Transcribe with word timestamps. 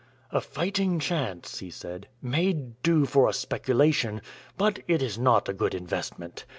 "A 0.31 0.41
fighting 0.41 0.97
chance," 0.99 1.59
he 1.59 1.69
said, 1.69 2.07
"may 2.23 2.53
do 2.53 3.05
for 3.05 3.29
a 3.29 3.33
speculation, 3.33 4.21
but 4.57 4.79
it 4.87 4.99
is 5.03 5.19
not 5.19 5.47
a 5.47 5.53
good 5.53 5.75
investment. 5.75 6.43